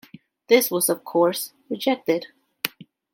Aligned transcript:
This 0.47 0.71
was 0.71 0.89
of 0.89 1.03
course, 1.05 1.53
rejected. 1.69 2.25